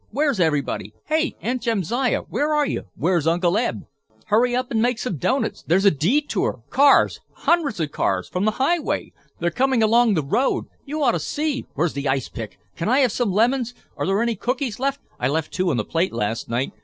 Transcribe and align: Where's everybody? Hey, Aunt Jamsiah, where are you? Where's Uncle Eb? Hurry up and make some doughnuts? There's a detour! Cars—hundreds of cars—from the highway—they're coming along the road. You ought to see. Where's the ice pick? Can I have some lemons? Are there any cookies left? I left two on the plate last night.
Where's 0.09 0.39
everybody? 0.39 0.95
Hey, 1.05 1.35
Aunt 1.41 1.61
Jamsiah, 1.61 2.23
where 2.27 2.51
are 2.51 2.65
you? 2.65 2.85
Where's 2.95 3.27
Uncle 3.27 3.55
Eb? 3.55 3.83
Hurry 4.25 4.55
up 4.55 4.71
and 4.71 4.81
make 4.81 4.97
some 4.97 5.17
doughnuts? 5.17 5.61
There's 5.67 5.85
a 5.85 5.91
detour! 5.91 6.63
Cars—hundreds 6.71 7.79
of 7.79 7.91
cars—from 7.91 8.45
the 8.45 8.57
highway—they're 8.57 9.51
coming 9.51 9.83
along 9.83 10.15
the 10.15 10.23
road. 10.25 10.65
You 10.85 11.03
ought 11.03 11.11
to 11.11 11.19
see. 11.19 11.67
Where's 11.75 11.93
the 11.93 12.07
ice 12.07 12.29
pick? 12.29 12.57
Can 12.75 12.89
I 12.89 13.01
have 13.01 13.11
some 13.11 13.31
lemons? 13.31 13.75
Are 13.95 14.07
there 14.07 14.23
any 14.23 14.35
cookies 14.35 14.79
left? 14.79 14.99
I 15.19 15.27
left 15.27 15.53
two 15.53 15.69
on 15.69 15.77
the 15.77 15.85
plate 15.85 16.13
last 16.13 16.49
night. 16.49 16.71